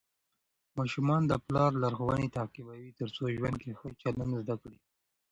ماشومان 0.79 1.21
د 1.27 1.33
پلار 1.45 1.71
لارښوونې 1.81 2.27
تعقیبوي 2.37 2.89
ترڅو 2.99 3.23
ژوند 3.37 3.57
کې 3.61 3.71
ښه 3.79 3.87
چلند 4.01 4.31
زده 4.41 4.55
کړي. 4.61 4.79